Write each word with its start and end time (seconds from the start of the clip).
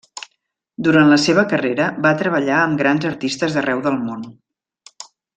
Durant 0.87 1.09
la 1.13 1.17
seva 1.25 1.43
carrera 1.51 1.89
va 2.07 2.13
treballar 2.21 2.57
amb 2.61 2.81
grans 2.83 3.05
artistes 3.13 3.57
d'arreu 3.59 3.83
del 3.89 3.99
món. 4.07 4.25